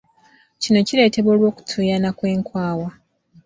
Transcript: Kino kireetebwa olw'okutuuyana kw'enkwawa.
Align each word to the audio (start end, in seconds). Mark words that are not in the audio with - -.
Kino 0.61 0.79
kireetebwa 0.87 1.31
olw'okutuuyana 1.33 2.09
kw'enkwawa. 2.17 2.89